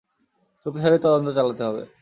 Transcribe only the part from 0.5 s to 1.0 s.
চুপিসারে